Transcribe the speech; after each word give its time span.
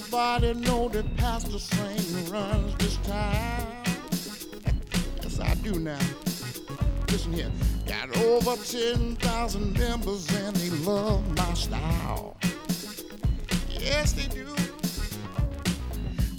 Everybody 0.00 0.54
know 0.54 0.88
that 0.88 1.14
Pastor 1.18 1.58
Saint 1.58 2.30
runs 2.30 2.74
this 2.78 2.96
town. 3.06 3.66
yes, 5.22 5.38
I 5.38 5.54
do 5.56 5.78
now. 5.78 5.98
Listen 7.10 7.34
here. 7.34 7.50
Got 7.86 8.16
over 8.16 8.56
10,000 8.56 9.78
members 9.78 10.26
and 10.36 10.56
they 10.56 10.70
love 10.86 11.36
my 11.36 11.52
style. 11.52 12.38
Yes, 13.68 14.14
they 14.14 14.26
do. 14.34 14.48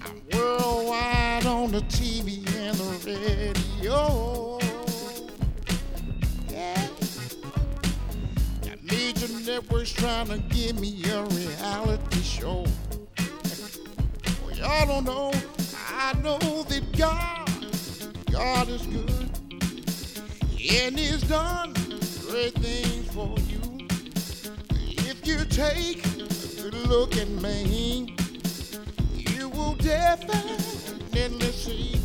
I'm 0.04 0.22
worldwide 0.34 1.46
on 1.46 1.72
the 1.72 1.82
TV 1.82 2.40
and 2.58 2.76
the 2.76 3.54
radio. 3.86 4.60
Yeah. 6.50 6.88
Got 8.66 8.84
major 8.84 9.28
networks 9.46 9.92
trying 9.92 10.28
to 10.30 10.40
give 10.50 10.80
me 10.80 11.04
a 11.12 11.24
reality 11.26 12.22
show. 12.24 12.66
Y'all 14.62 14.86
don't 14.86 15.06
know. 15.06 15.32
I 15.90 16.14
know 16.22 16.38
that 16.38 16.84
God, 16.96 17.50
God 18.32 18.70
is 18.70 18.86
good. 18.86 19.32
And 20.72 21.00
He's 21.00 21.24
done 21.24 21.74
great 22.30 22.54
things 22.54 23.12
for 23.12 23.36
you. 23.50 23.88
If 25.10 25.26
you 25.26 25.46
take 25.46 26.06
a 26.06 26.62
good 26.62 26.76
look 26.88 27.18
at 27.18 27.28
me, 27.28 28.16
you 29.16 29.50
will 29.50 29.74
definitely 29.78 30.60
see 31.52 32.00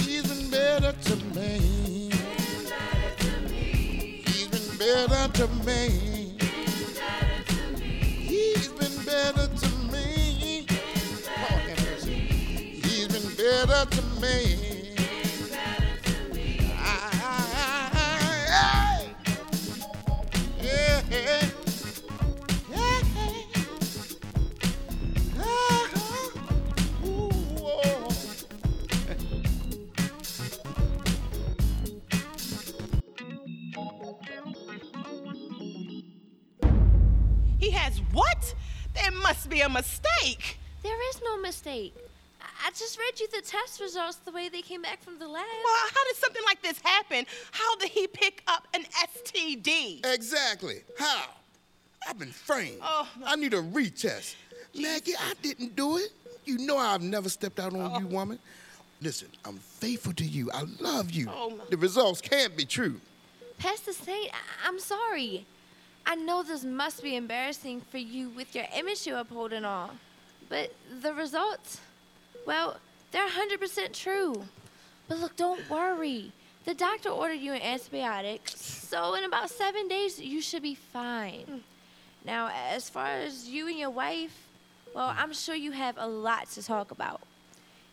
He's 0.00 0.28
been 0.28 0.50
better 0.50 0.92
to 0.92 1.16
me. 1.34 2.10
He's 4.26 4.48
been 4.48 4.76
better 4.76 5.32
to 5.32 5.48
me. 5.64 6.11
Been 13.66 13.68
better 13.68 13.90
to 13.96 14.02
me. 14.20 14.94
I- 16.78 19.06
yeah, 20.60 21.02
yeah, 21.10 21.48
yeah. 22.70 23.02
Ooh. 27.04 27.30
He 37.58 37.70
has 37.70 37.98
what? 38.12 38.54
There 38.94 39.10
must 39.22 39.48
be 39.48 39.60
a 39.60 39.68
mistake. 39.68 40.58
There 40.82 41.08
is 41.10 41.20
no 41.22 41.38
mistake. 41.38 41.94
I- 42.82 42.84
I 42.84 42.86
just 42.86 42.98
read 42.98 43.20
you 43.20 43.28
the 43.28 43.46
test 43.46 43.80
results 43.80 44.16
the 44.24 44.32
way 44.32 44.48
they 44.48 44.62
came 44.62 44.82
back 44.82 45.02
from 45.02 45.18
the 45.18 45.28
lab. 45.28 45.44
Well, 45.64 45.76
how 45.94 46.04
did 46.04 46.16
something 46.16 46.42
like 46.44 46.62
this 46.62 46.80
happen? 46.82 47.26
How 47.52 47.76
did 47.76 47.90
he 47.90 48.06
pick 48.08 48.42
up 48.48 48.66
an 48.74 48.84
STD? 48.84 50.04
Exactly. 50.04 50.82
How? 50.98 51.26
I've 52.08 52.18
been 52.18 52.32
framed. 52.32 52.78
Oh, 52.82 53.08
no. 53.20 53.26
I 53.26 53.36
need 53.36 53.54
a 53.54 53.62
retest. 53.62 54.34
Maggie, 54.74 55.14
I 55.16 55.34
didn't 55.42 55.76
do 55.76 55.98
it. 55.98 56.10
You 56.44 56.58
know 56.58 56.76
I've 56.76 57.02
never 57.02 57.28
stepped 57.28 57.60
out 57.60 57.72
on 57.72 57.92
Oh. 57.94 57.98
you, 58.00 58.06
woman. 58.08 58.38
Listen, 59.00 59.28
I'm 59.44 59.58
faithful 59.58 60.12
to 60.14 60.24
you. 60.24 60.50
I 60.52 60.62
love 60.80 61.10
you. 61.12 61.28
Oh, 61.30 61.50
no. 61.50 61.64
The 61.66 61.76
results 61.76 62.20
can't 62.20 62.56
be 62.56 62.64
true. 62.64 63.00
Pastor 63.58 63.92
Saint, 63.92 64.32
I- 64.34 64.68
I'm 64.68 64.80
sorry. 64.80 65.46
I 66.04 66.16
know 66.16 66.42
this 66.42 66.64
must 66.64 67.00
be 67.02 67.14
embarrassing 67.14 67.82
for 67.82 67.98
you 67.98 68.28
with 68.30 68.56
your 68.56 68.66
image 68.74 69.06
you 69.06 69.16
uphold 69.16 69.52
and 69.52 69.64
all. 69.64 69.90
But 70.48 70.74
the 71.00 71.14
results, 71.14 71.78
well, 72.46 72.78
they're 73.10 73.28
100% 73.28 73.92
true. 73.92 74.44
But 75.08 75.18
look, 75.18 75.36
don't 75.36 75.68
worry. 75.68 76.32
The 76.64 76.74
doctor 76.74 77.08
ordered 77.08 77.40
you 77.40 77.52
an 77.52 77.60
antibiotic, 77.60 78.48
so 78.48 79.14
in 79.14 79.24
about 79.24 79.50
seven 79.50 79.88
days, 79.88 80.20
you 80.20 80.40
should 80.40 80.62
be 80.62 80.76
fine. 80.76 81.44
Mm. 81.50 81.60
Now, 82.24 82.50
as 82.70 82.88
far 82.88 83.08
as 83.08 83.48
you 83.48 83.66
and 83.66 83.76
your 83.76 83.90
wife, 83.90 84.46
well, 84.94 85.08
mm. 85.08 85.16
I'm 85.18 85.32
sure 85.32 85.56
you 85.56 85.72
have 85.72 85.96
a 85.98 86.06
lot 86.06 86.48
to 86.50 86.62
talk 86.62 86.92
about. 86.92 87.20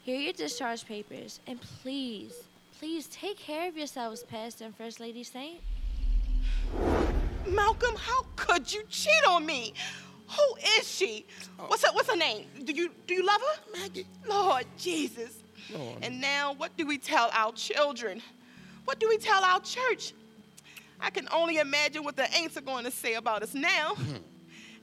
Here 0.04 0.18
are 0.18 0.22
your 0.22 0.34
discharge 0.34 0.86
papers, 0.86 1.40
and 1.48 1.60
please, 1.82 2.34
please 2.78 3.08
take 3.08 3.40
care 3.40 3.68
of 3.68 3.76
yourselves, 3.76 4.24
Pastor 4.24 4.66
and 4.66 4.76
First 4.76 5.00
Lady 5.00 5.24
Saint. 5.24 5.62
Malcolm, 7.48 7.96
how 7.98 8.26
could 8.36 8.72
you 8.72 8.84
cheat 8.90 9.26
on 9.28 9.46
me? 9.46 9.74
Who 10.30 10.56
is 10.80 10.90
she? 10.90 11.26
What's 11.68 11.84
her 11.86 11.92
What's 11.94 12.10
her 12.10 12.18
name? 12.18 12.46
Do 12.64 12.74
you 12.74 12.92
Do 13.08 13.14
you 13.14 13.26
love 13.26 13.42
her? 13.42 13.80
Maggie. 13.80 14.06
Lord 14.28 14.66
Jesus. 14.78 15.40
Lord. 15.72 15.98
And 16.02 16.20
now, 16.22 16.54
what 16.54 16.76
do 16.78 16.86
we 16.86 16.98
tell 16.98 17.30
our 17.34 17.52
children? 17.54 18.22
What 18.86 19.00
do 19.00 19.08
we 19.08 19.18
tell 19.18 19.44
our 19.44 19.60
church? 19.60 20.14
I 21.00 21.10
can 21.10 21.28
only 21.32 21.58
imagine 21.58 22.04
what 22.04 22.16
the 22.16 22.24
Aints 22.24 22.58
are 22.58 22.62
going 22.62 22.86
to 22.86 22.92
say 22.92 23.14
about 23.14 23.44
us 23.44 23.54
now. 23.54 23.96
Hmm. 23.96 24.16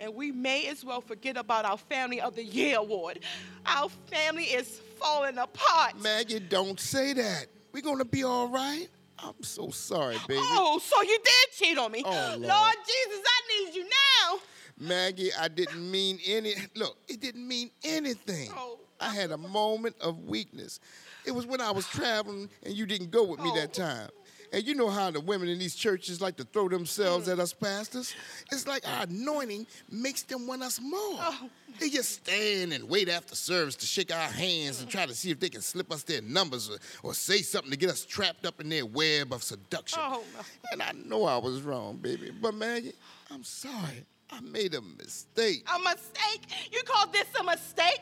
and 0.00 0.14
we 0.14 0.30
may 0.30 0.66
as 0.68 0.84
well 0.84 1.00
forget 1.00 1.36
about 1.36 1.64
our 1.64 1.78
Family 1.78 2.20
of 2.20 2.36
the 2.36 2.44
Year 2.44 2.78
award. 2.78 3.20
Our 3.66 3.88
family 4.10 4.44
is 4.44 4.80
falling 4.98 5.38
apart. 5.38 6.00
Maggie, 6.00 6.40
don't 6.40 6.78
say 6.78 7.12
that. 7.14 7.46
We're 7.72 7.82
gonna 7.82 8.04
be 8.04 8.24
all 8.24 8.48
right. 8.48 8.88
I'm 9.18 9.42
so 9.42 9.70
sorry, 9.70 10.16
baby. 10.28 10.40
Oh, 10.42 10.78
so 10.82 11.02
you 11.02 11.18
did 11.18 11.52
cheat 11.52 11.78
on 11.78 11.90
me. 11.92 12.02
Oh, 12.04 12.10
Lord. 12.10 12.40
Lord. 12.40 12.74
Jesus, 12.86 13.22
I 13.26 13.64
need 13.64 13.74
you 13.74 13.84
now. 13.84 14.38
Maggie, 14.78 15.31
I 15.38 15.48
didn't 15.48 15.91
mean 15.91 16.19
any. 16.26 16.54
Look, 16.75 16.98
it 17.09 17.20
didn't 17.20 17.47
mean 17.47 17.70
anything. 17.82 18.50
Oh. 18.54 18.78
I 19.00 19.14
had 19.14 19.31
a 19.31 19.38
moment 19.38 19.97
of 20.00 20.25
weakness. 20.25 20.81
It 21.26 21.32
was 21.32 21.47
when 21.47 21.60
I 21.60 21.70
was 21.70 21.87
traveling 21.87 22.48
and 22.62 22.75
you 22.75 22.87
didn't 22.87 23.10
go 23.10 23.25
with 23.25 23.41
me 23.41 23.50
that 23.56 23.78
Oh. 23.78 23.84
time. 23.84 24.10
And 24.53 24.64
you 24.64 24.75
know 24.75 24.88
how 24.88 25.10
the 25.10 25.20
women 25.20 25.48
in 25.48 25.59
these 25.59 25.75
churches 25.75 26.20
like 26.20 26.37
to 26.37 26.44
throw 26.44 26.69
themselves 26.69 27.28
at 27.28 27.38
mm. 27.38 27.42
us 27.42 27.53
pastors? 27.53 28.14
It's 28.53 28.66
like 28.66 28.88
our 28.88 29.03
anointing 29.03 29.66
makes 29.91 30.22
them 30.22 30.47
want 30.47 30.62
us 30.62 30.81
more. 30.81 31.19
Oh. 31.19 31.50
They 31.78 31.91
just 31.91 32.25
stand 32.25 32.72
and 32.72 32.88
wait 32.88 33.08
after 33.08 33.34
service 33.34 33.76
to 33.76 33.87
shake 33.87 34.14
our 34.14 34.31
hands 34.31 34.81
and 34.81 34.88
try 34.88 35.04
to 35.04 35.14
see 35.14 35.31
if 35.31 35.41
they 35.41 35.48
can 35.48 35.60
slip 35.60 35.93
us 35.93 36.04
their 36.04 36.22
numbers 36.22 36.70
or, 36.70 36.78
or 37.03 37.12
say 37.12 37.38
something 37.43 37.70
to 37.70 37.76
get 37.76 37.91
us 37.91 38.06
trapped 38.06 38.47
up 38.47 38.60
in 38.60 38.69
their 38.69 38.87
web 38.87 39.32
of 39.32 39.43
seduction. 39.43 39.98
Oh, 40.00 40.22
no. 40.34 40.41
And 40.72 40.81
I 40.81 40.93
know 40.93 41.25
I 41.25 41.37
was 41.37 41.60
wrong, 41.62 41.97
baby. 41.97 42.31
But 42.31 42.54
Maggie, 42.54 42.94
I'm 43.31 43.44
sorry. 43.44 44.06
I 44.31 44.41
made 44.41 44.75
a 44.75 44.81
mistake. 44.81 45.66
A 45.72 45.78
mistake? 45.78 46.42
You 46.72 46.82
call 46.84 47.06
this 47.09 47.26
a 47.38 47.44
mistake? 47.44 48.00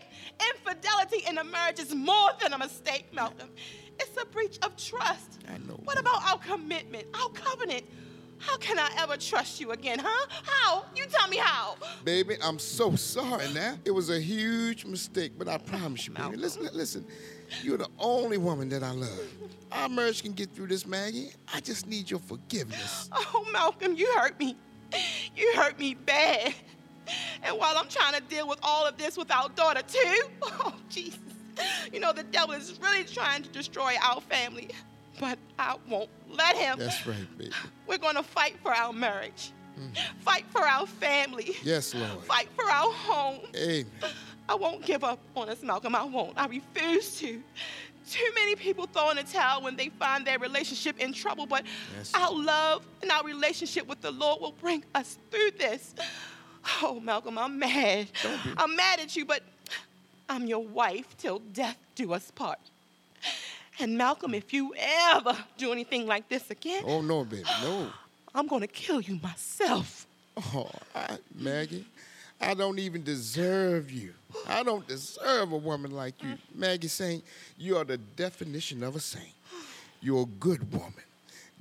Infidelity 0.55 1.23
in 1.29 1.39
a 1.39 1.45
marriage 1.45 1.79
is 1.79 1.95
more 1.95 2.31
than 2.41 2.53
a 2.53 2.59
mistake, 2.59 3.07
Malcolm. 3.13 3.51
It's 4.01 4.21
a 4.21 4.27
breach 4.27 4.59
of 4.63 4.77
trust. 4.77 5.41
I 5.49 5.59
know. 5.59 5.81
What 5.85 5.99
about 5.99 6.25
our 6.25 6.39
commitment, 6.39 7.07
our 7.15 7.29
covenant? 7.29 7.85
How 8.39 8.57
can 8.57 8.79
I 8.79 8.91
ever 8.99 9.17
trust 9.17 9.61
you 9.61 9.71
again, 9.71 9.99
huh? 10.03 10.27
How? 10.45 10.85
You 10.97 11.07
tell 11.07 11.29
me 11.29 11.37
how. 11.37 11.77
Baby, 12.05 12.37
I'm 12.43 12.59
so 12.59 12.97
sorry 12.97 13.47
now. 13.55 13.77
It 13.85 13.91
was 13.93 14.11
a 14.11 14.21
huge 14.21 14.85
mistake, 14.85 15.33
but 15.39 15.49
I 15.49 15.59
promise 15.59 16.07
you, 16.07 16.15
baby. 16.15 16.37
Listen, 16.37 16.69
listen. 16.73 17.07
You're 17.63 17.79
the 17.79 17.89
only 17.99 18.39
woman 18.39 18.69
that 18.71 18.83
I 18.83 18.91
love. 18.91 19.29
Our 19.71 19.89
marriage 19.89 20.23
can 20.23 20.33
get 20.33 20.55
through 20.55 20.69
this, 20.69 20.87
Maggie. 20.87 21.31
I 21.53 21.61
just 21.61 21.87
need 21.87 22.11
your 22.11 22.21
forgiveness. 22.21 23.09
Oh, 23.13 23.47
Malcolm, 23.53 23.95
you 23.97 24.13
hurt 24.17 24.39
me. 24.39 24.57
You 25.37 25.53
hurt 25.57 25.79
me 25.79 25.95
bad. 25.95 26.55
And 27.43 27.59
while 27.59 27.77
I'm 27.77 27.89
trying 27.89 28.15
to 28.15 28.21
deal 28.23 28.49
with 28.49 28.59
all 28.63 28.87
of 28.87 28.97
this 28.97 29.17
with 29.17 29.31
our 29.31 29.49
daughter, 29.51 29.83
too, 29.87 30.23
oh, 30.43 30.75
Jesus. 30.89 31.19
You 31.93 32.01
know, 32.01 32.13
the 32.13 32.23
devil 32.23 32.55
is 32.55 32.79
really 32.81 33.05
trying 33.05 33.43
to 33.43 33.49
destroy 33.51 33.95
our 34.03 34.21
family. 34.21 34.71
But 35.21 35.39
I 35.59 35.77
won't 35.89 36.11
let 36.29 36.57
him. 36.57 36.79
That's 36.79 37.07
right, 37.07 37.39
baby. 37.39 37.53
We're 37.87 37.99
going 37.99 38.17
to 38.17 38.23
fight 38.23 38.57
for 38.63 38.73
our 38.73 38.93
marriage, 38.93 39.53
mm. 39.79 39.97
fight 40.23 40.45
for 40.51 40.63
our 40.63 40.87
family, 40.87 41.55
Yes, 41.63 41.95
Lord. 41.95 42.25
fight 42.25 42.49
for 42.57 42.65
our 42.65 42.91
home. 42.93 43.41
Amen. 43.57 43.87
I 44.49 44.57
won't 44.57 44.85
give 44.85 45.05
up 45.05 45.21
on 45.37 45.49
us, 45.49 45.63
Malcolm. 45.63 45.95
I 45.95 46.03
won't. 46.05 46.37
I 46.37 46.47
refuse 46.47 47.19
to. 47.21 47.41
Too 48.11 48.31
many 48.35 48.55
people 48.57 48.87
throw 48.87 49.11
in 49.11 49.17
the 49.17 49.23
towel 49.23 49.63
when 49.63 49.77
they 49.77 49.89
find 49.89 50.27
their 50.27 50.39
relationship 50.39 50.99
in 51.01 51.13
trouble, 51.13 51.47
but 51.47 51.65
Yes. 51.97 52.13
our 52.15 52.33
love 52.33 52.87
and 53.03 53.11
our 53.11 53.25
relationship 53.25 53.87
with 53.87 54.01
the 54.01 54.11
Lord 54.11 54.41
will 54.41 54.53
bring 54.53 54.85
us 54.95 55.19
through 55.31 55.53
this. 55.53 55.95
Oh, 56.83 57.01
Malcolm, 57.01 57.39
I'm 57.39 57.59
mad. 57.59 58.09
I'm 58.57 58.75
mad 58.77 59.01
at 59.01 59.17
you, 59.17 59.25
but 59.25 59.43
I'm 60.29 60.47
your 60.47 60.65
wife 60.65 61.17
till 61.19 61.39
death 61.53 61.77
do 61.95 62.13
us 62.13 62.31
part. 62.31 62.59
And 63.79 63.99
Malcolm, 63.99 64.35
if 64.35 64.53
you 64.53 64.75
ever 64.79 65.37
do 65.59 65.73
anything 65.73 66.07
like 66.07 66.29
this 66.29 66.51
again, 66.51 66.83
Oh, 66.87 67.01
no, 67.03 67.25
baby. 67.25 67.45
No. 67.63 67.91
I'm 68.35 68.47
gonna 68.47 68.67
kill 68.67 69.01
you 69.01 69.19
myself. 69.23 70.07
Oh, 70.37 70.71
I, 70.95 71.19
Maggie, 71.35 71.87
I 72.45 72.53
don't 72.53 72.79
even 72.79 73.03
deserve 73.03 73.91
you. 73.91 74.13
I 74.47 74.63
don't 74.63 74.87
deserve 74.87 75.53
a 75.53 75.57
woman 75.57 75.93
like 75.93 76.23
you. 76.23 76.37
Maggie 76.55 76.89
Saint, 76.89 77.25
you 77.57 77.77
are 77.79 77.85
the 77.85 77.97
definition 77.97 78.83
of 78.83 78.97
a 78.97 79.01
saint. 79.01 79.33
You're 80.03 80.23
a 80.23 80.27
good 80.39 80.71
woman. 80.71 80.93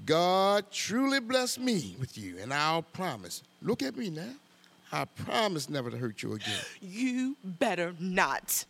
God 0.05 0.69
truly 0.71 1.21
blessed 1.21 1.59
me 1.61 1.95
with 1.99 2.17
you, 2.17 2.37
and 2.39 2.53
I'll 2.53 2.81
promise. 2.81 3.43
Look 3.61 3.81
at 3.81 3.95
me 3.95 4.09
now. 4.09 4.33
I 4.91 5.05
promise 5.05 5.69
never 5.69 5.89
to 5.89 5.97
hurt 5.97 6.21
you 6.21 6.33
again. 6.33 6.59
You 6.81 7.37
better 7.43 7.95
not. 7.99 8.65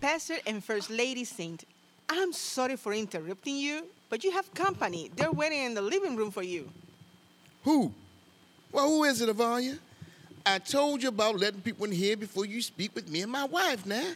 Pastor 0.00 0.36
and 0.46 0.62
First 0.62 0.90
Lady 0.90 1.24
Saint, 1.24 1.64
I'm 2.08 2.32
sorry 2.32 2.76
for 2.76 2.92
interrupting 2.92 3.56
you, 3.56 3.86
but 4.08 4.22
you 4.22 4.30
have 4.30 4.52
company. 4.54 5.10
They're 5.16 5.32
waiting 5.32 5.64
in 5.64 5.74
the 5.74 5.82
living 5.82 6.14
room 6.14 6.30
for 6.30 6.44
you. 6.44 6.70
Who? 7.64 7.92
Well, 8.70 8.86
who 8.86 9.04
is 9.04 9.20
it, 9.20 9.28
Avalia? 9.28 9.78
I 10.46 10.58
told 10.58 11.02
you 11.02 11.08
about 11.10 11.38
letting 11.38 11.60
people 11.60 11.84
in 11.84 11.92
here 11.92 12.16
before 12.16 12.46
you 12.46 12.62
speak 12.62 12.94
with 12.94 13.10
me 13.10 13.22
and 13.22 13.30
my 13.30 13.44
wife 13.44 13.84
now. 13.84 14.12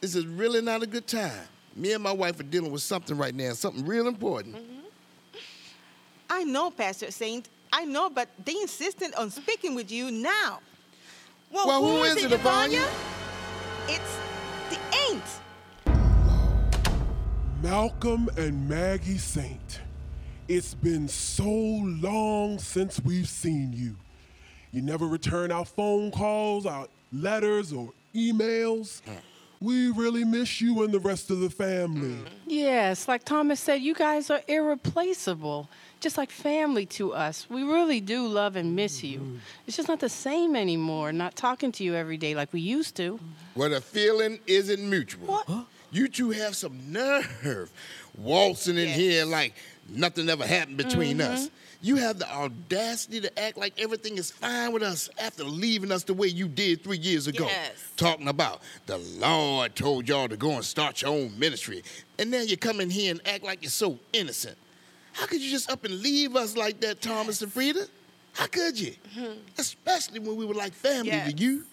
This 0.00 0.14
is 0.14 0.26
really 0.26 0.60
not 0.62 0.82
a 0.82 0.86
good 0.86 1.06
time. 1.06 1.46
Me 1.74 1.92
and 1.92 2.02
my 2.02 2.12
wife 2.12 2.40
are 2.40 2.44
dealing 2.44 2.72
with 2.72 2.82
something 2.82 3.16
right 3.16 3.34
now, 3.34 3.52
something 3.52 3.84
real 3.84 4.08
important. 4.08 4.56
Mm-hmm. 4.56 4.80
I 6.30 6.44
know, 6.44 6.70
Pastor 6.70 7.10
Saint. 7.10 7.48
I 7.72 7.84
know, 7.84 8.08
but 8.08 8.28
they 8.44 8.54
insisted 8.60 9.14
on 9.14 9.30
speaking 9.30 9.74
with 9.74 9.90
you 9.90 10.10
now. 10.10 10.60
Well, 11.52 11.84
who 11.84 12.02
is 12.04 12.24
it, 12.24 12.30
Ivania? 12.30 12.86
It's 13.88 14.18
the 14.70 14.78
Aint. 15.10 15.22
Malcolm 17.62 18.28
and 18.36 18.68
Maggie 18.68 19.18
Saint. 19.18 19.80
It's 20.48 20.74
been 20.74 21.08
so 21.08 21.50
long 21.50 22.58
since 22.58 23.00
we've 23.00 23.28
seen 23.28 23.72
you. 23.72 23.96
You 24.76 24.82
never 24.82 25.06
return 25.06 25.50
our 25.50 25.64
phone 25.64 26.10
calls, 26.10 26.66
our 26.66 26.86
letters, 27.10 27.72
or 27.72 27.94
emails. 28.14 29.00
We 29.58 29.90
really 29.90 30.22
miss 30.22 30.60
you 30.60 30.82
and 30.82 30.92
the 30.92 31.00
rest 31.00 31.30
of 31.30 31.40
the 31.40 31.48
family. 31.48 32.18
Yes, 32.46 33.08
like 33.08 33.24
Thomas 33.24 33.58
said, 33.58 33.76
you 33.76 33.94
guys 33.94 34.28
are 34.28 34.42
irreplaceable. 34.46 35.70
Just 36.00 36.18
like 36.18 36.30
family 36.30 36.84
to 36.86 37.14
us. 37.14 37.48
We 37.48 37.62
really 37.62 38.02
do 38.02 38.26
love 38.26 38.54
and 38.54 38.76
miss 38.76 39.02
you. 39.02 39.40
It's 39.66 39.78
just 39.78 39.88
not 39.88 40.00
the 40.00 40.10
same 40.10 40.54
anymore, 40.54 41.10
not 41.10 41.36
talking 41.36 41.72
to 41.72 41.82
you 41.82 41.94
every 41.94 42.18
day 42.18 42.34
like 42.34 42.52
we 42.52 42.60
used 42.60 42.96
to. 42.96 43.18
Well, 43.54 43.70
the 43.70 43.80
feeling 43.80 44.40
isn't 44.46 44.90
mutual. 44.90 45.26
What? 45.26 45.66
You 45.90 46.06
two 46.06 46.32
have 46.32 46.54
some 46.54 46.92
nerve 46.92 47.72
waltzing 48.18 48.76
in 48.76 48.88
here 48.88 49.24
like 49.24 49.54
nothing 49.88 50.28
ever 50.28 50.46
happened 50.46 50.76
between 50.76 51.16
mm-hmm. 51.16 51.32
us. 51.32 51.48
You 51.82 51.96
have 51.96 52.18
the 52.18 52.28
audacity 52.32 53.20
to 53.20 53.38
act 53.38 53.56
like 53.58 53.74
everything 53.78 54.16
is 54.18 54.30
fine 54.30 54.72
with 54.72 54.82
us 54.82 55.08
after 55.20 55.44
leaving 55.44 55.92
us 55.92 56.04
the 56.04 56.14
way 56.14 56.26
you 56.28 56.48
did 56.48 56.82
three 56.82 56.98
years 56.98 57.26
ago. 57.26 57.46
Yes. 57.46 57.92
Talking 57.96 58.28
about 58.28 58.60
the 58.86 58.98
Lord 58.98 59.76
told 59.76 60.08
y'all 60.08 60.28
to 60.28 60.36
go 60.36 60.52
and 60.52 60.64
start 60.64 61.02
your 61.02 61.10
own 61.12 61.38
ministry. 61.38 61.82
And 62.18 62.30
now 62.30 62.40
you 62.40 62.56
come 62.56 62.80
in 62.80 62.90
here 62.90 63.10
and 63.12 63.20
act 63.28 63.44
like 63.44 63.62
you're 63.62 63.70
so 63.70 63.98
innocent. 64.12 64.56
How 65.12 65.26
could 65.26 65.40
you 65.40 65.50
just 65.50 65.70
up 65.70 65.84
and 65.84 66.00
leave 66.00 66.36
us 66.36 66.56
like 66.56 66.80
that, 66.80 67.00
Thomas 67.00 67.40
and 67.42 67.52
Frida? 67.52 67.86
How 68.32 68.46
could 68.46 68.78
you? 68.78 68.92
Mm-hmm. 69.16 69.32
Especially 69.58 70.18
when 70.20 70.36
we 70.36 70.44
were 70.44 70.54
like 70.54 70.72
family 70.74 71.10
Yes. 71.10 71.32
to 71.32 71.38
you. 71.38 71.64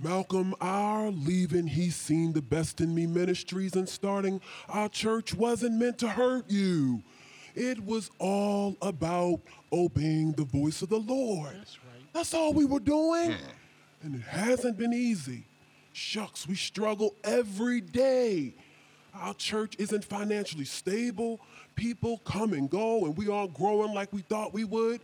Malcolm, 0.00 0.54
our 0.60 1.10
leaving 1.10 1.66
He's 1.66 1.96
Seen 1.96 2.32
the 2.32 2.40
Best 2.40 2.80
in 2.80 2.94
Me 2.94 3.04
Ministries 3.06 3.74
and 3.74 3.88
starting 3.88 4.40
our 4.68 4.88
church 4.88 5.34
wasn't 5.34 5.74
meant 5.74 5.98
to 5.98 6.08
hurt 6.08 6.48
you. 6.48 7.02
It 7.58 7.84
was 7.84 8.08
all 8.20 8.76
about 8.80 9.40
obeying 9.72 10.30
the 10.32 10.44
voice 10.44 10.80
of 10.80 10.90
the 10.90 11.00
Lord. 11.00 11.56
That's 11.56 11.78
right. 11.78 12.12
That's 12.12 12.32
all 12.32 12.52
we 12.52 12.64
were 12.64 12.78
doing. 12.78 13.34
And 14.04 14.14
it 14.14 14.22
hasn't 14.22 14.78
been 14.78 14.92
easy. 14.92 15.44
Shucks, 15.92 16.46
we 16.46 16.54
struggle 16.54 17.16
every 17.24 17.80
day. 17.80 18.54
Our 19.12 19.34
church 19.34 19.74
isn't 19.80 20.04
financially 20.04 20.66
stable. 20.66 21.40
People 21.74 22.18
come 22.18 22.52
and 22.52 22.70
go, 22.70 23.04
and 23.06 23.16
we 23.16 23.28
aren't 23.28 23.54
growing 23.54 23.92
like 23.92 24.12
we 24.12 24.20
thought 24.20 24.54
we 24.54 24.62
would. 24.62 25.00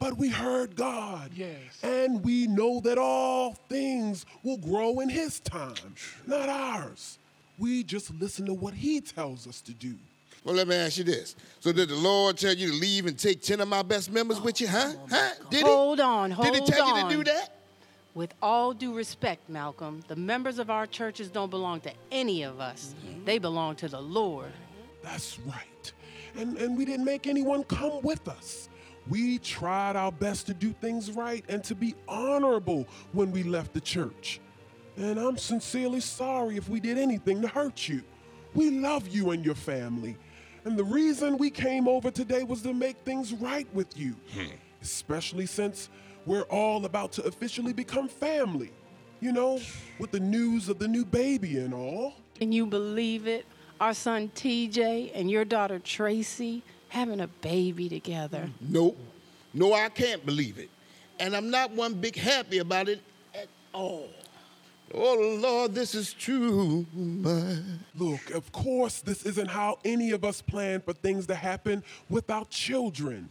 But 0.00 0.18
we 0.18 0.28
heard 0.28 0.74
God. 0.74 1.30
Yes. 1.32 1.78
And 1.84 2.24
we 2.24 2.48
know 2.48 2.80
that 2.80 2.98
all 2.98 3.54
things 3.68 4.26
will 4.42 4.56
grow 4.56 4.98
in 4.98 5.08
His 5.08 5.38
time, 5.38 5.94
not 6.26 6.48
ours. 6.48 7.20
We 7.58 7.84
just 7.84 8.12
listen 8.12 8.46
to 8.46 8.54
what 8.54 8.74
He 8.74 9.00
tells 9.00 9.46
us 9.46 9.60
to 9.60 9.72
do. 9.72 9.94
Well, 10.44 10.54
let 10.56 10.66
me 10.66 10.74
ask 10.74 10.98
you 10.98 11.04
this. 11.04 11.36
So 11.60 11.72
did 11.72 11.88
the 11.88 11.96
Lord 11.96 12.36
tell 12.36 12.54
you 12.54 12.70
to 12.70 12.74
leave 12.74 13.06
and 13.06 13.16
take 13.16 13.42
10 13.42 13.60
of 13.60 13.68
my 13.68 13.82
best 13.82 14.10
members 14.10 14.40
with 14.40 14.60
you, 14.60 14.66
huh? 14.66 14.92
Oh, 14.94 15.06
huh? 15.08 15.30
Did 15.50 15.60
he? 15.60 15.62
Hold 15.64 15.98
he? 15.98 16.04
on, 16.04 16.30
Did 16.30 16.36
he 16.36 16.44
hold 16.44 16.66
tell 16.66 16.96
you 16.96 17.02
to 17.04 17.16
do 17.16 17.24
that? 17.24 17.56
With 18.14 18.34
all 18.42 18.74
due 18.74 18.94
respect, 18.94 19.48
Malcolm, 19.48 20.02
the 20.08 20.16
members 20.16 20.58
of 20.58 20.68
our 20.68 20.86
churches 20.86 21.30
don't 21.30 21.48
belong 21.50 21.80
to 21.80 21.92
any 22.10 22.42
of 22.42 22.60
us. 22.60 22.94
Mm-hmm. 23.06 23.24
They 23.24 23.38
belong 23.38 23.76
to 23.76 23.88
the 23.88 24.00
Lord. 24.00 24.52
That's 25.02 25.38
right. 25.40 25.92
And, 26.36 26.58
and 26.58 26.76
we 26.76 26.84
didn't 26.84 27.04
make 27.04 27.26
anyone 27.26 27.64
come 27.64 28.02
with 28.02 28.28
us. 28.28 28.68
We 29.08 29.38
tried 29.38 29.96
our 29.96 30.12
best 30.12 30.46
to 30.46 30.54
do 30.54 30.72
things 30.72 31.10
right 31.12 31.44
and 31.48 31.64
to 31.64 31.74
be 31.74 31.94
honorable 32.06 32.86
when 33.12 33.32
we 33.32 33.42
left 33.42 33.72
the 33.72 33.80
church. 33.80 34.40
And 34.96 35.18
I'm 35.18 35.38
sincerely 35.38 36.00
sorry 36.00 36.56
if 36.56 36.68
we 36.68 36.80
did 36.80 36.98
anything 36.98 37.40
to 37.42 37.48
hurt 37.48 37.88
you. 37.88 38.02
We 38.54 38.70
love 38.70 39.08
you 39.08 39.30
and 39.30 39.44
your 39.44 39.54
family. 39.54 40.16
And 40.64 40.78
the 40.78 40.84
reason 40.84 41.38
we 41.38 41.50
came 41.50 41.88
over 41.88 42.10
today 42.10 42.44
was 42.44 42.62
to 42.62 42.72
make 42.72 42.98
things 42.98 43.32
right 43.32 43.66
with 43.74 43.98
you, 43.98 44.14
hmm. 44.34 44.46
especially 44.80 45.46
since 45.46 45.88
we're 46.24 46.42
all 46.42 46.84
about 46.84 47.12
to 47.12 47.24
officially 47.24 47.72
become 47.72 48.08
family. 48.08 48.70
You 49.20 49.30
know, 49.32 49.60
with 50.00 50.10
the 50.10 50.18
news 50.18 50.68
of 50.68 50.80
the 50.80 50.88
new 50.88 51.04
baby 51.04 51.58
and 51.58 51.72
all. 51.72 52.14
Can 52.34 52.50
you 52.50 52.66
believe 52.66 53.28
it? 53.28 53.46
Our 53.80 53.94
son 53.94 54.30
TJ 54.34 55.12
and 55.14 55.30
your 55.30 55.44
daughter 55.44 55.78
Tracy 55.78 56.64
having 56.88 57.20
a 57.20 57.28
baby 57.28 57.88
together. 57.88 58.50
Nope. 58.60 58.98
No, 59.54 59.72
I 59.74 59.88
can't 59.88 60.24
believe 60.26 60.58
it. 60.58 60.70
And 61.20 61.36
I'm 61.36 61.50
not 61.50 61.70
one 61.70 61.94
big 61.94 62.16
happy 62.16 62.58
about 62.58 62.88
it 62.88 63.00
at 63.34 63.46
all. 63.72 64.08
Oh, 64.94 65.38
Lord, 65.40 65.74
this 65.74 65.94
is 65.94 66.12
true. 66.12 66.84
My. 66.92 67.58
Look, 67.96 68.30
of 68.30 68.52
course, 68.52 69.00
this 69.00 69.24
isn't 69.24 69.48
how 69.48 69.78
any 69.84 70.10
of 70.10 70.24
us 70.24 70.42
plan 70.42 70.80
for 70.80 70.92
things 70.92 71.26
to 71.28 71.34
happen 71.34 71.82
without 72.10 72.50
children. 72.50 73.30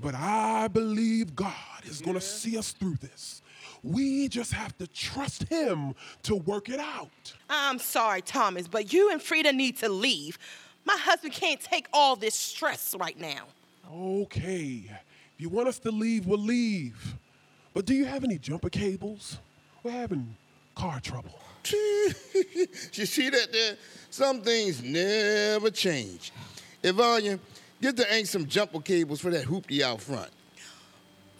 But 0.00 0.14
I 0.14 0.68
believe 0.68 1.36
God 1.36 1.84
is 1.84 2.00
going 2.00 2.14
to 2.14 2.20
see 2.20 2.58
us 2.58 2.72
through 2.72 2.96
this. 2.96 3.42
We 3.82 4.28
just 4.28 4.52
have 4.52 4.76
to 4.78 4.86
trust 4.86 5.44
Him 5.44 5.94
to 6.24 6.34
work 6.34 6.68
it 6.68 6.80
out. 6.80 7.34
I'm 7.48 7.78
sorry, 7.78 8.22
Thomas, 8.22 8.66
but 8.66 8.92
you 8.92 9.12
and 9.12 9.22
Frida 9.22 9.52
need 9.52 9.76
to 9.78 9.88
leave. 9.88 10.38
My 10.84 10.96
husband 10.98 11.34
can't 11.34 11.60
take 11.60 11.86
all 11.92 12.16
this 12.16 12.34
stress 12.34 12.94
right 12.98 13.18
now. 13.18 13.44
Okay, 13.92 14.84
if 14.88 15.34
you 15.38 15.48
want 15.48 15.68
us 15.68 15.78
to 15.80 15.90
leave, 15.90 16.26
we'll 16.26 16.38
leave. 16.38 17.14
But 17.74 17.86
do 17.86 17.94
you 17.94 18.06
have 18.06 18.24
any 18.24 18.38
jumper 18.38 18.70
cables? 18.70 19.38
We're 19.82 19.92
having 19.92 20.36
car 20.80 20.98
trouble. 21.00 21.38
you 21.72 23.06
see 23.06 23.28
that 23.28 23.52
there? 23.52 23.76
Some 24.08 24.40
things 24.40 24.82
never 24.82 25.70
change. 25.70 26.32
Ivania, 26.82 27.38
get 27.82 27.96
the 27.96 28.10
Aint 28.12 28.28
some 28.28 28.46
jumper 28.46 28.80
cables 28.80 29.20
for 29.20 29.30
that 29.30 29.44
hoopty 29.44 29.82
out 29.82 30.00
front. 30.00 30.30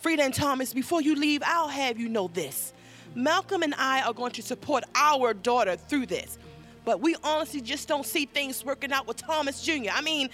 Frida 0.00 0.22
and 0.22 0.34
Thomas, 0.34 0.74
before 0.74 1.00
you 1.00 1.14
leave, 1.14 1.42
I'll 1.44 1.68
have 1.68 1.98
you 1.98 2.10
know 2.10 2.28
this. 2.28 2.74
Malcolm 3.14 3.62
and 3.62 3.74
I 3.76 4.02
are 4.02 4.12
going 4.12 4.32
to 4.32 4.42
support 4.42 4.84
our 4.94 5.32
daughter 5.32 5.76
through 5.76 6.06
this. 6.06 6.38
But 6.84 7.00
we 7.00 7.16
honestly 7.24 7.62
just 7.62 7.88
don't 7.88 8.04
see 8.04 8.26
things 8.26 8.62
working 8.62 8.92
out 8.92 9.06
with 9.06 9.16
Thomas 9.16 9.62
Jr. 9.62 9.90
I 9.92 10.02
mean, 10.02 10.28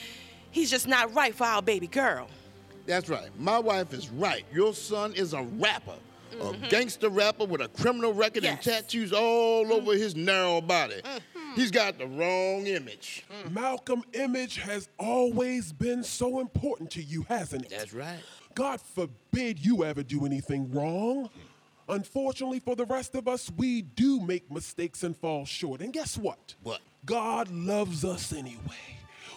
he's 0.50 0.70
just 0.70 0.88
not 0.88 1.14
right 1.14 1.34
for 1.34 1.44
our 1.44 1.62
baby 1.62 1.86
girl. 1.86 2.26
That's 2.86 3.08
right. 3.08 3.30
My 3.38 3.58
wife 3.60 3.92
is 3.92 4.08
right. 4.10 4.44
Your 4.52 4.74
son 4.74 5.14
is 5.14 5.32
a 5.32 5.42
rapper. 5.42 5.94
A 6.32 6.36
mm-hmm. 6.36 6.68
gangster 6.68 7.08
rapper 7.08 7.44
with 7.44 7.60
a 7.60 7.68
criminal 7.68 8.12
record 8.12 8.42
Yes. 8.42 8.66
and 8.66 8.74
tattoos 8.74 9.12
all 9.12 9.72
over 9.72 9.92
mm. 9.92 9.98
his 9.98 10.14
narrow 10.14 10.60
body. 10.60 11.00
Mm-hmm. 11.02 11.54
He's 11.54 11.70
got 11.70 11.98
the 11.98 12.06
wrong 12.06 12.66
image. 12.66 13.24
Mm. 13.44 13.52
Malcolm 13.52 14.02
image 14.12 14.58
has 14.58 14.88
always 14.98 15.72
been 15.72 16.04
so 16.04 16.40
important 16.40 16.90
to 16.92 17.02
you, 17.02 17.22
hasn't 17.28 17.64
it? 17.64 17.70
That's 17.70 17.94
right. 17.94 18.18
God 18.54 18.80
forbid 18.80 19.64
you 19.64 19.84
ever 19.84 20.02
do 20.02 20.26
anything 20.26 20.70
wrong. 20.72 21.30
Unfortunately 21.88 22.58
for 22.58 22.74
the 22.74 22.84
rest 22.84 23.14
of 23.14 23.28
us, 23.28 23.50
we 23.56 23.82
do 23.82 24.20
make 24.20 24.50
mistakes 24.50 25.04
and 25.04 25.16
fall 25.16 25.44
short. 25.44 25.80
And 25.80 25.92
guess 25.92 26.18
what? 26.18 26.54
What? 26.62 26.80
God 27.04 27.48
loves 27.50 28.04
us 28.04 28.32
anyway, 28.32 28.58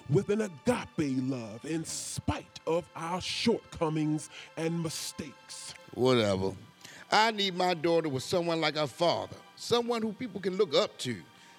with 0.09 0.29
an 0.29 0.41
agape 0.41 1.15
love 1.29 1.63
in 1.63 1.85
spite 1.85 2.59
of 2.65 2.89
our 2.95 3.21
shortcomings 3.21 4.29
and 4.57 4.81
mistakes. 4.81 5.75
Whatever. 5.93 6.53
I 7.11 7.31
need 7.31 7.55
my 7.55 7.73
daughter 7.73 8.09
with 8.09 8.23
someone 8.23 8.61
like 8.61 8.75
her 8.75 8.87
father, 8.87 9.35
someone 9.55 10.01
who 10.01 10.13
people 10.13 10.39
can 10.39 10.57
look 10.57 10.75
up 10.75 10.97
to, 10.99 11.15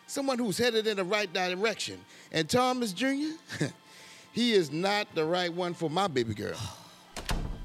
someone 0.06 0.38
who's 0.38 0.58
headed 0.58 0.86
in 0.86 0.96
the 0.96 1.04
right 1.04 1.32
direction. 1.32 2.00
And 2.30 2.48
Thomas 2.48 2.92
Jr., 2.92 3.34
he 4.32 4.52
is 4.52 4.70
not 4.70 5.12
the 5.14 5.24
right 5.24 5.52
one 5.52 5.74
for 5.74 5.90
my 5.90 6.06
baby 6.06 6.34
girl. 6.34 6.58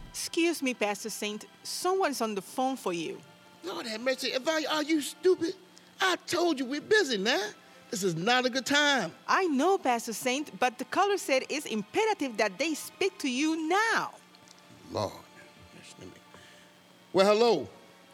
Excuse 0.09 0.63
me, 0.63 0.73
Pastor 0.73 1.09
Saint. 1.09 1.45
Someone's 1.63 2.21
on 2.21 2.33
the 2.35 2.41
phone 2.41 2.77
for 2.77 2.93
you. 2.93 3.19
Lord 3.63 3.85
have 3.85 4.01
mercy. 4.01 4.31
Ivania, 4.31 4.69
are 4.71 4.83
you 4.83 5.01
stupid? 5.01 5.55
I 5.99 6.15
told 6.27 6.59
you 6.59 6.65
we're 6.65 6.81
busy 6.81 7.17
now. 7.17 7.49
This 7.91 8.03
is 8.03 8.15
not 8.15 8.45
a 8.45 8.49
good 8.49 8.65
time. 8.65 9.11
I 9.27 9.45
know, 9.45 9.77
Pastor 9.77 10.13
Saint, 10.13 10.57
but 10.59 10.77
the 10.77 10.85
caller 10.85 11.17
said 11.17 11.43
it's 11.49 11.65
imperative 11.65 12.37
that 12.37 12.57
they 12.57 12.73
speak 12.73 13.17
to 13.19 13.29
you 13.29 13.69
now. 13.69 14.11
Lord. 14.91 15.13
Yes, 17.15 17.27
let 17.27 17.35
me- 17.35 17.39
Well, 17.39 17.53
hello. 17.53 17.69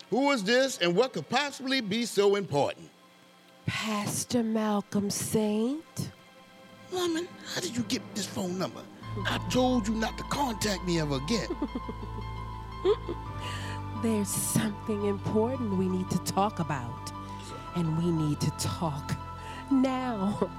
Who 0.10 0.32
is 0.32 0.44
this 0.44 0.78
and 0.80 0.96
what 0.96 1.14
could 1.14 1.30
possibly 1.30 1.82
be 1.82 2.06
so 2.06 2.36
important? 2.36 2.90
Pastor 3.66 4.44
Malcolm 4.44 5.10
Saint. 5.10 6.12
Woman, 6.92 7.28
how 7.56 7.62
did 7.62 7.76
you 7.76 7.84
get 7.84 8.02
this 8.14 8.26
phone 8.26 8.58
number? 8.60 8.82
I 9.26 9.40
told 9.50 9.88
you 9.88 9.96
not 9.96 10.18
to 10.18 10.24
contact 10.26 10.86
me 10.86 11.00
ever 11.00 11.16
again. 11.16 11.48
There's 14.04 14.28
something 14.30 15.06
important 15.06 15.78
we 15.78 15.88
need 15.88 16.10
to 16.10 16.18
talk 16.20 16.60
about. 16.60 17.12
And 17.76 17.98
we 17.98 18.12
need 18.12 18.42
to 18.42 18.52
talk 18.60 19.16
now. 19.72 20.52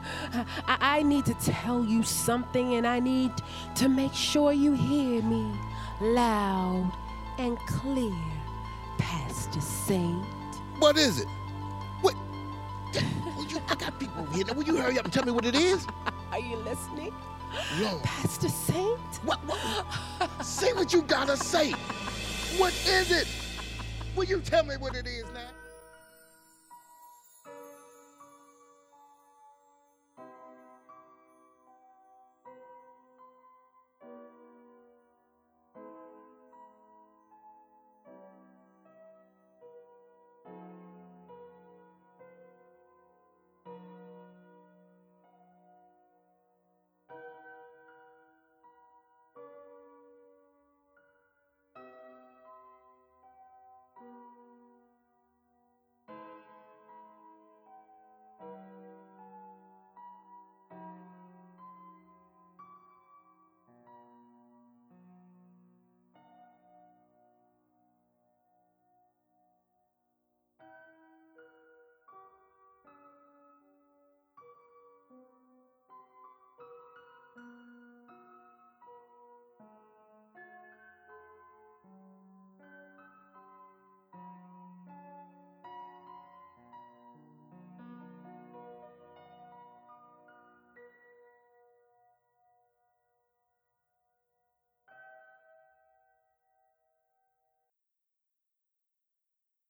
I, 0.67 0.79
I 0.81 1.03
need 1.03 1.27
to 1.27 1.35
tell 1.35 1.85
you 1.85 2.03
something, 2.03 2.75
and 2.75 2.87
I 2.87 3.01
need 3.01 3.33
to 3.77 3.89
make 3.89 4.15
sure 4.15 4.53
you 4.53 4.73
hear 4.73 5.23
me 5.23 5.53
loud 6.01 6.91
and 7.39 7.59
clear, 7.61 8.15
Pastor 8.99 9.61
Saint. 9.61 10.25
What 10.79 10.97
is 10.97 11.21
it? 11.21 11.29
What? 12.01 12.15
Will 13.37 13.45
you, 13.47 13.61
I 13.69 13.75
got 13.75 13.99
people 13.99 14.25
here. 14.27 14.45
Now, 14.45 14.55
will 14.55 14.65
you 14.65 14.77
hurry 14.77 14.99
up 14.99 15.05
and 15.05 15.13
tell 15.13 15.25
me 15.25 15.33
what 15.33 15.45
it 15.45 15.55
is? 15.55 15.87
Are 16.33 16.39
you 16.39 16.57
listening? 16.57 17.13
Lord. 17.81 18.03
Pastor 18.03 18.49
Saint? 18.49 18.99
What, 19.25 19.39
what? 19.47 20.45
Say 20.45 20.73
what 20.73 20.93
you 20.93 21.03
gotta 21.03 21.37
say. 21.37 21.73
What 22.59 22.73
is 22.87 23.11
it? 23.11 23.29
Will 24.17 24.25
you 24.25 24.41
tell 24.41 24.65
me 24.65 24.77
what 24.77 24.95
it 24.95 25.07
is 25.07 25.25
now? 25.33 25.52